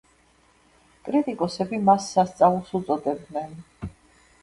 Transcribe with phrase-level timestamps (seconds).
[1.09, 3.57] კრიტიკოსები მას სასწაულს უწოდებდნენ.